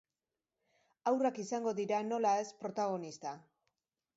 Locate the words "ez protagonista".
2.45-3.37